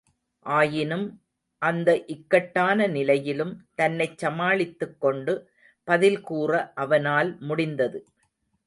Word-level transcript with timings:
ஆயினும், 0.45 1.05
அந்த 1.61 1.89
இக்கட்டான 2.05 2.87
நிலையிலும், 2.87 3.53
தன்னைச் 3.75 4.25
சமாளித்துக்கொண்டு, 4.25 5.35
பதில்கூற 5.87 6.71
அவனால் 6.75 7.39
முடிந்தது. 7.39 7.99